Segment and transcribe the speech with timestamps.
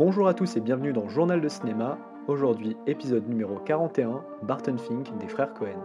[0.00, 1.98] Bonjour à tous et bienvenue dans Journal de cinéma.
[2.26, 5.78] Aujourd'hui, épisode numéro 41, Barton Fink des frères Cohen.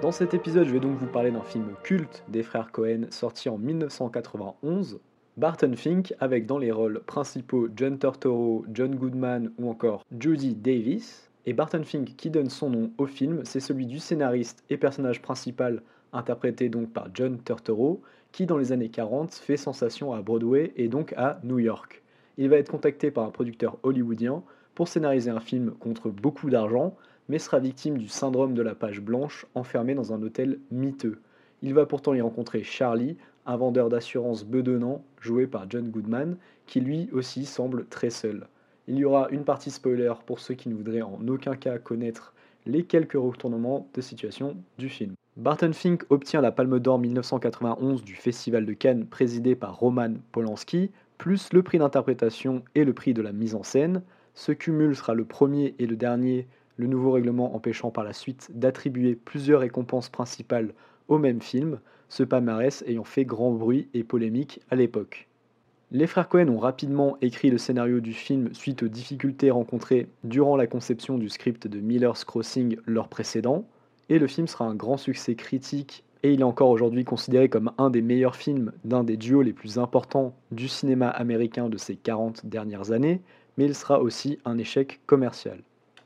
[0.00, 3.50] Dans cet épisode, je vais donc vous parler d'un film culte des frères Cohen sorti
[3.50, 4.98] en 1991,
[5.36, 11.29] Barton Fink, avec dans les rôles principaux John Turturro, John Goodman ou encore Judy Davis.
[11.46, 15.22] Et Barton Fink, qui donne son nom au film, c'est celui du scénariste et personnage
[15.22, 20.72] principal, interprété donc par John Turturro, qui dans les années 40 fait sensation à Broadway
[20.76, 22.02] et donc à New York.
[22.36, 24.42] Il va être contacté par un producteur hollywoodien
[24.74, 26.94] pour scénariser un film contre beaucoup d'argent,
[27.28, 31.20] mais sera victime du syndrome de la page blanche, enfermé dans un hôtel miteux.
[31.62, 36.36] Il va pourtant y rencontrer Charlie, un vendeur d'assurance bedonnant, joué par John Goodman,
[36.66, 38.46] qui lui aussi semble très seul.
[38.90, 42.34] Il y aura une partie spoiler pour ceux qui ne voudraient en aucun cas connaître
[42.66, 45.14] les quelques retournements de situation du film.
[45.36, 50.90] Barton Fink obtient la Palme d'Or 1991 du Festival de Cannes présidé par Roman Polanski,
[51.18, 54.02] plus le prix d'interprétation et le prix de la mise en scène.
[54.34, 58.50] Ce cumul sera le premier et le dernier le nouveau règlement empêchant par la suite
[58.54, 60.74] d'attribuer plusieurs récompenses principales
[61.06, 65.29] au même film, ce palmarès ayant fait grand bruit et polémique à l'époque.
[65.92, 70.56] Les frères Cohen ont rapidement écrit le scénario du film suite aux difficultés rencontrées durant
[70.56, 73.64] la conception du script de Miller's Crossing leur précédent,
[74.08, 77.72] et le film sera un grand succès critique et il est encore aujourd'hui considéré comme
[77.78, 81.96] un des meilleurs films d'un des duos les plus importants du cinéma américain de ces
[81.96, 83.20] 40 dernières années,
[83.56, 85.58] mais il sera aussi un échec commercial.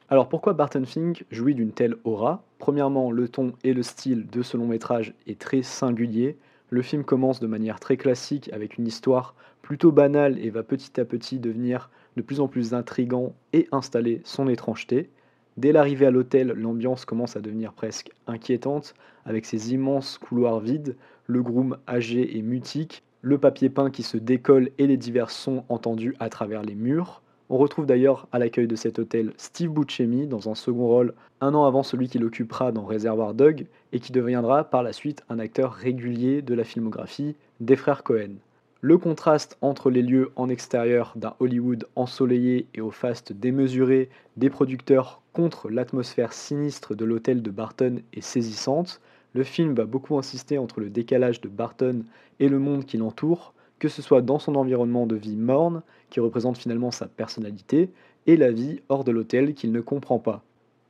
[0.09, 2.45] Alors pourquoi Barton Fink jouit d'une telle aura?
[2.59, 6.39] Premièrement, le ton et le style de ce long métrage est très singulier.
[6.75, 11.01] Le film commence de manière très classique avec une histoire plutôt banale et va petit
[11.01, 15.09] à petit devenir de plus en plus intrigant et installer son étrangeté.
[15.57, 20.97] Dès l'arrivée à l'hôtel, l'ambiance commence à devenir presque inquiétante avec ces immenses couloirs vides,
[21.29, 25.63] le groom âgé et mutique, le papier peint qui se décolle et les divers sons
[25.69, 27.23] entendus à travers les murs.
[27.51, 31.55] On retrouve d'ailleurs à l'accueil de cet hôtel Steve Buscemi dans un second rôle un
[31.55, 35.39] an avant celui qu'il occupera dans Réservoir Dog et qui deviendra par la suite un
[35.39, 38.37] acteur régulier de la filmographie des frères Cohen.
[38.81, 44.51] Le contraste entre les lieux en extérieur d'un Hollywood ensoleillé et au faste démesuré des
[44.51, 49.01] producteurs contre l'atmosphère sinistre de l'hôtel de Barton est saisissante.
[49.33, 52.05] Le film va beaucoup insister entre le décalage de Barton
[52.41, 53.54] et le monde qui l'entoure,
[53.85, 57.91] que ce soit dans son environnement de vie morne, qui représente finalement sa personnalité,
[58.27, 60.43] et la vie hors de l'hôtel qu'il ne comprend pas.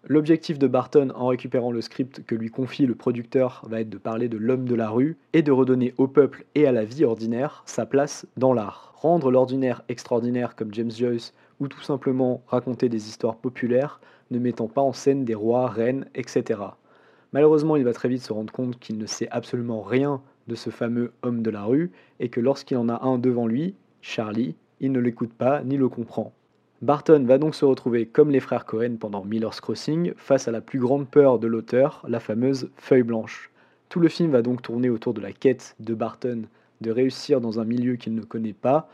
[0.07, 3.99] L'objectif de Barton en récupérant le script que lui confie le producteur va être de
[3.99, 7.05] parler de l'homme de la rue et de redonner au peuple et à la vie
[7.05, 8.93] ordinaire sa place dans l'art.
[8.95, 14.01] Rendre l'ordinaire extraordinaire comme James Joyce ou tout simplement raconter des histoires populaires
[14.31, 16.61] ne mettant pas en scène des rois, reines, etc.
[17.33, 20.71] Malheureusement, il va très vite se rendre compte qu'il ne sait absolument rien de ce
[20.71, 21.91] fameux homme de la rue,
[22.21, 25.89] et que lorsqu'il en a un devant lui, Charlie, il ne l'écoute pas ni le
[25.89, 26.33] comprend.
[26.83, 30.61] Barton va donc se retrouver comme les frères Cohen pendant Miller's Crossing, face à la
[30.61, 33.51] plus grande peur de l'auteur, la fameuse feuille blanche.
[33.89, 36.43] Tout le film va donc tourner autour de la quête de Barton
[36.81, 38.89] de réussir dans un milieu qu'il ne connaît pas,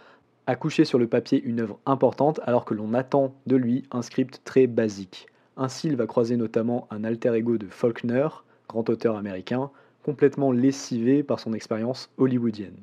[0.46, 4.02] à coucher sur le papier une œuvre importante alors que l'on attend de lui un
[4.02, 5.26] script très basique.
[5.56, 8.28] Ainsi, il va croiser notamment un alter ego de Faulkner,
[8.68, 9.70] grand auteur américain,
[10.02, 12.76] complètement lessivé par son expérience hollywoodienne.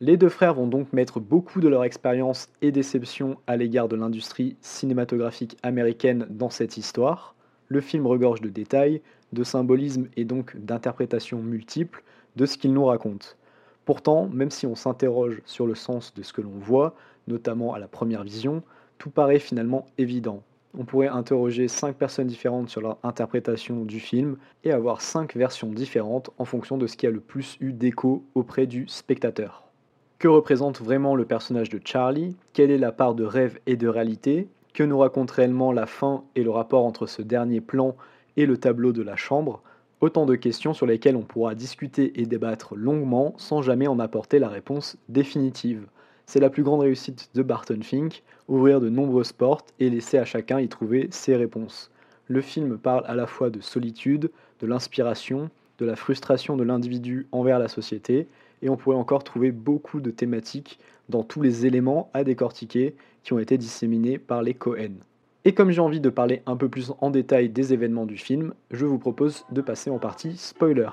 [0.00, 3.96] Les deux frères vont donc mettre beaucoup de leur expérience et déception à l'égard de
[3.96, 7.34] l'industrie cinématographique américaine dans cette histoire.
[7.68, 9.00] Le film regorge de détails,
[9.32, 12.02] de symbolismes et donc d'interprétations multiples
[12.36, 13.36] de ce qu'il nous raconte.
[13.84, 16.94] Pourtant, même si on s'interroge sur le sens de ce que l'on voit,
[17.28, 18.62] notamment à la première vision,
[18.98, 20.42] tout paraît finalement évident
[20.78, 25.70] on pourrait interroger cinq personnes différentes sur leur interprétation du film et avoir cinq versions
[25.70, 29.64] différentes en fonction de ce qui a le plus eu d'écho auprès du spectateur.
[30.18, 32.36] Que représente vraiment le personnage de Charlie?
[32.52, 34.48] Quelle est la part de rêve et de réalité?
[34.72, 37.96] Que nous raconte réellement la fin et le rapport entre ce dernier plan
[38.36, 39.62] et le tableau de la chambre?
[40.00, 44.38] Autant de questions sur lesquelles on pourra discuter et débattre longuement sans jamais en apporter
[44.38, 45.86] la réponse définitive.
[46.26, 50.24] C'est la plus grande réussite de Barton Fink, ouvrir de nombreuses portes et laisser à
[50.24, 51.90] chacun y trouver ses réponses.
[52.26, 54.30] Le film parle à la fois de solitude,
[54.60, 58.28] de l'inspiration, de la frustration de l'individu envers la société,
[58.62, 60.78] et on pourrait encore trouver beaucoup de thématiques
[61.08, 64.94] dans tous les éléments à décortiquer qui ont été disséminés par les Cohen.
[65.44, 68.54] Et comme j'ai envie de parler un peu plus en détail des événements du film,
[68.70, 70.88] je vous propose de passer en partie spoiler.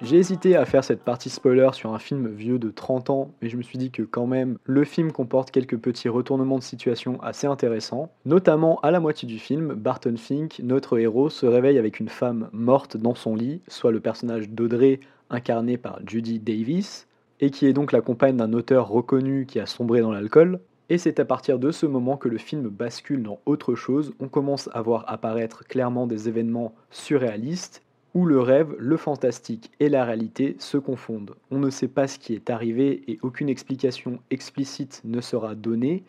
[0.00, 3.48] J'ai hésité à faire cette partie spoiler sur un film vieux de 30 ans, mais
[3.48, 7.20] je me suis dit que quand même, le film comporte quelques petits retournements de situation
[7.20, 8.08] assez intéressants.
[8.24, 12.48] Notamment, à la moitié du film, Barton Fink, notre héros, se réveille avec une femme
[12.52, 15.00] morte dans son lit, soit le personnage d'Audrey,
[15.30, 17.08] incarné par Judy Davis,
[17.40, 20.60] et qui est donc la compagne d'un auteur reconnu qui a sombré dans l'alcool.
[20.90, 24.28] Et c'est à partir de ce moment que le film bascule dans autre chose, on
[24.28, 27.82] commence à voir apparaître clairement des événements surréalistes,
[28.14, 31.34] où le rêve, le fantastique et la réalité se confondent.
[31.50, 36.02] On ne sait pas ce qui est arrivé et aucune explication explicite ne sera donnée,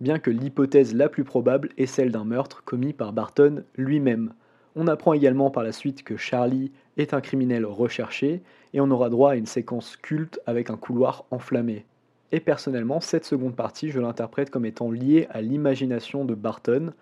[0.00, 4.32] bien que l'hypothèse la plus probable est celle d'un meurtre commis par Barton lui-même.
[4.76, 8.42] On apprend également par la suite que Charlie est un criminel recherché
[8.74, 11.84] et on aura droit à une séquence culte avec un couloir enflammé.
[12.30, 16.92] Et personnellement, cette seconde partie, je l'interprète comme étant liée à l'imagination de Barton,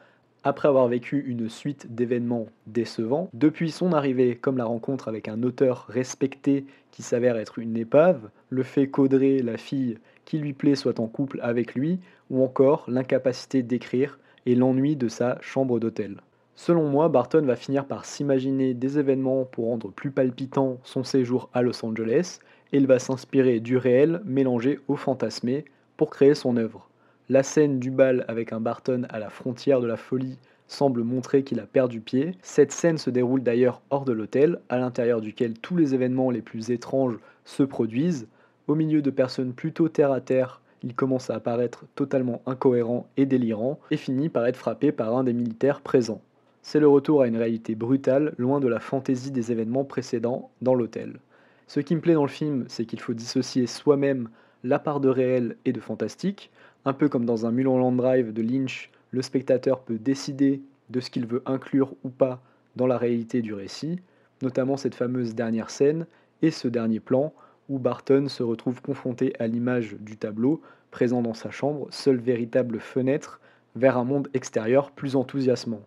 [0.47, 5.43] après avoir vécu une suite d'événements décevants, depuis son arrivée comme la rencontre avec un
[5.43, 10.77] auteur respecté qui s'avère être une épave, le fait qu'Audrey, la fille qui lui plaît,
[10.77, 11.99] soit en couple avec lui,
[12.31, 16.21] ou encore l'incapacité d'écrire et l'ennui de sa chambre d'hôtel.
[16.55, 21.51] Selon moi, Barton va finir par s'imaginer des événements pour rendre plus palpitant son séjour
[21.55, 22.39] à Los Angeles,
[22.73, 25.65] et il va s'inspirer du réel mélangé au fantasmé
[25.97, 26.89] pour créer son œuvre.
[27.28, 30.38] La scène du bal avec un Barton à la frontière de la folie
[30.69, 32.32] semble montrer qu'il a perdu pied.
[32.43, 36.43] Cette scène se déroule d'ailleurs hors de l'hôtel, à l'intérieur duquel tous les événements les
[36.43, 38.26] plus étranges se produisent.
[38.67, 43.26] Au milieu de personnes plutôt terre à terre, il commence à apparaître totalement incohérent et
[43.26, 46.20] délirant, et finit par être frappé par un des militaires présents
[46.67, 50.75] c'est le retour à une réalité brutale, loin de la fantaisie des événements précédents dans
[50.75, 51.20] l'hôtel.
[51.69, 54.28] Ce qui me plaît dans le film, c'est qu'il faut dissocier soi-même
[54.64, 56.50] la part de réel et de fantastique,
[56.87, 61.11] un peu comme dans un Mulholland Drive de Lynch, le spectateur peut décider de ce
[61.11, 62.41] qu'il veut inclure ou pas
[62.77, 63.99] dans la réalité du récit,
[64.41, 66.06] notamment cette fameuse dernière scène
[66.43, 67.33] et ce dernier plan
[67.69, 70.62] où Barton se retrouve confronté à l'image du tableau
[70.93, 73.41] présent dans sa chambre, seule véritable fenêtre
[73.75, 75.83] vers un monde extérieur plus enthousiasmant.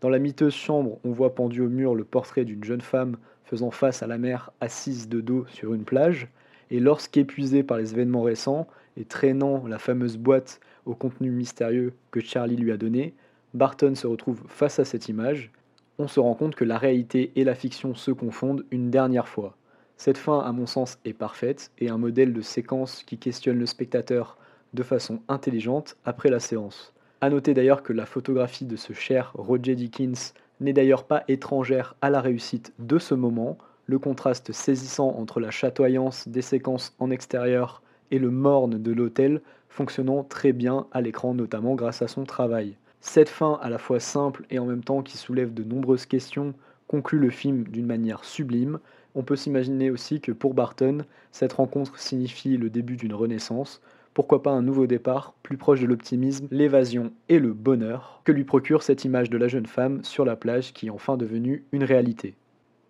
[0.00, 3.72] Dans la miteuse chambre, on voit pendu au mur le portrait d'une jeune femme faisant
[3.72, 6.28] face à la mer assise de dos sur une plage,
[6.70, 12.20] et lorsqu'épuisé par les événements récents et traînant la fameuse boîte au contenu mystérieux que
[12.20, 13.14] Charlie lui a donné,
[13.54, 15.50] Barton se retrouve face à cette image.
[15.98, 19.56] On se rend compte que la réalité et la fiction se confondent une dernière fois.
[19.96, 23.66] Cette fin, à mon sens, est parfaite et un modèle de séquence qui questionne le
[23.66, 24.36] spectateur
[24.74, 26.92] de façon intelligente après la séance.
[27.20, 31.94] A noter d'ailleurs que la photographie de ce cher Roger Dickens n'est d'ailleurs pas étrangère
[32.02, 33.56] à la réussite de ce moment,
[33.86, 39.40] le contraste saisissant entre la chatoyance des séquences en extérieur et le morne de l'hôtel
[39.68, 42.76] fonctionnant très bien à l'écran notamment grâce à son travail.
[43.00, 46.54] Cette fin à la fois simple et en même temps qui soulève de nombreuses questions
[46.86, 48.78] conclut le film d'une manière sublime.
[49.14, 50.98] On peut s'imaginer aussi que pour Barton,
[51.32, 53.80] cette rencontre signifie le début d'une renaissance,
[54.14, 58.44] pourquoi pas un nouveau départ, plus proche de l'optimisme, l'évasion et le bonheur que lui
[58.44, 61.84] procure cette image de la jeune femme sur la plage qui est enfin devenue une
[61.84, 62.36] réalité.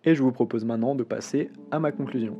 [0.03, 2.37] Et je vous propose maintenant de passer à ma conclusion.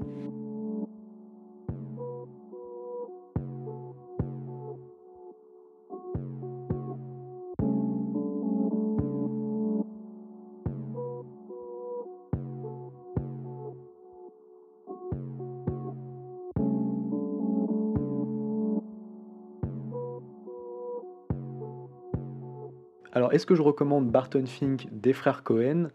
[23.16, 25.88] Alors, est-ce que je recommande Barton Fink des frères Cohen?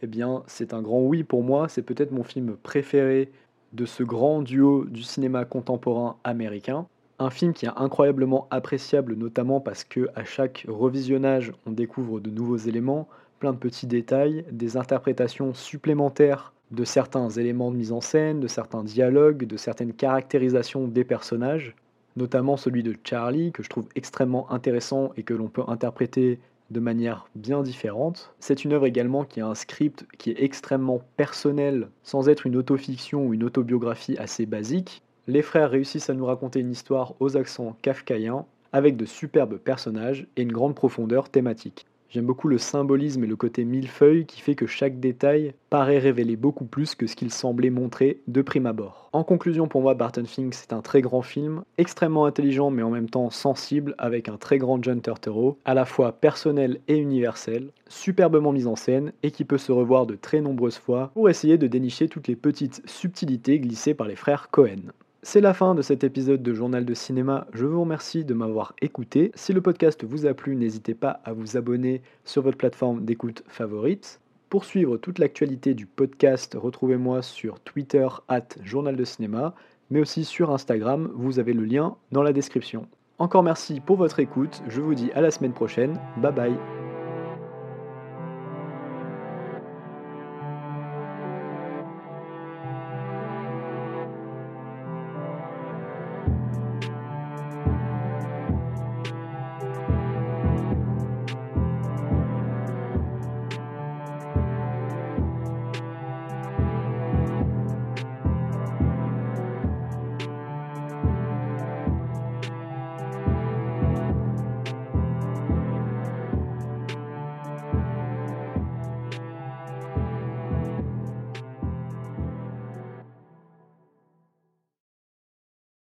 [0.00, 1.68] Eh bien, c'est un grand oui pour moi.
[1.68, 3.32] C'est peut-être mon film préféré
[3.72, 6.86] de ce grand duo du cinéma contemporain américain.
[7.18, 12.30] Un film qui est incroyablement appréciable, notamment parce que à chaque revisionnage, on découvre de
[12.30, 13.08] nouveaux éléments,
[13.40, 18.46] plein de petits détails, des interprétations supplémentaires de certains éléments de mise en scène, de
[18.46, 21.74] certains dialogues, de certaines caractérisations des personnages,
[22.14, 26.38] notamment celui de Charlie, que je trouve extrêmement intéressant et que l'on peut interpréter
[26.70, 28.34] de manière bien différente.
[28.40, 32.56] C'est une œuvre également qui a un script qui est extrêmement personnel, sans être une
[32.56, 35.02] autofiction ou une autobiographie assez basique.
[35.26, 40.26] Les frères réussissent à nous raconter une histoire aux accents kafkaïens, avec de superbes personnages
[40.36, 41.86] et une grande profondeur thématique.
[42.10, 46.36] J'aime beaucoup le symbolisme et le côté millefeuille qui fait que chaque détail paraît révéler
[46.36, 49.10] beaucoup plus que ce qu'il semblait montrer de prime abord.
[49.12, 52.90] En conclusion, pour moi, Barton Fink, c'est un très grand film, extrêmement intelligent mais en
[52.90, 57.72] même temps sensible, avec un très grand John Turturro, à la fois personnel et universel,
[57.88, 61.58] superbement mis en scène et qui peut se revoir de très nombreuses fois pour essayer
[61.58, 64.92] de dénicher toutes les petites subtilités glissées par les frères Cohen.
[65.30, 67.46] C'est la fin de cet épisode de Journal de cinéma.
[67.52, 69.30] Je vous remercie de m'avoir écouté.
[69.34, 73.42] Si le podcast vous a plu, n'hésitez pas à vous abonner sur votre plateforme d'écoute
[73.46, 74.22] favorite.
[74.48, 79.54] Pour suivre toute l'actualité du podcast, retrouvez-moi sur Twitter at Journal de Cinéma,
[79.90, 82.86] mais aussi sur Instagram, vous avez le lien dans la description.
[83.18, 86.77] Encore merci pour votre écoute, je vous dis à la semaine prochaine, bye bye